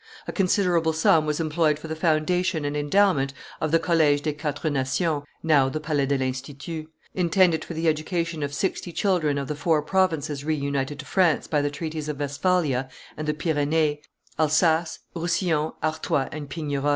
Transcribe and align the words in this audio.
A 0.27 0.31
considerable 0.31 0.93
sum 0.93 1.27
was 1.27 1.39
employed 1.39 1.77
for 1.77 1.87
the 1.87 1.95
foundation 1.95 2.65
and 2.65 2.75
endowment 2.75 3.35
of 3.61 3.69
the 3.69 3.77
College 3.77 4.23
des 4.23 4.33
Quatre 4.33 4.71
Nations 4.71 5.21
(now 5.43 5.69
the 5.69 5.79
Palais 5.79 6.07
de 6.07 6.17
l'Institut), 6.17 6.87
intended 7.13 7.63
for 7.63 7.75
the 7.75 7.87
education 7.87 8.41
of 8.41 8.51
sixty 8.51 8.91
children 8.91 9.37
of 9.37 9.47
the 9.47 9.53
four 9.53 9.83
provinces 9.83 10.43
re 10.43 10.55
united 10.55 10.97
to 10.97 11.05
France 11.05 11.45
by 11.45 11.61
the 11.61 11.69
treaties 11.69 12.09
of 12.09 12.17
Westphalia 12.19 12.89
and 13.15 13.27
the 13.27 13.33
Pyrenees, 13.35 13.99
Alsace, 14.39 14.97
Roussillon, 15.15 15.73
Artois, 15.83 16.27
and 16.31 16.49
Pignerol. 16.49 16.89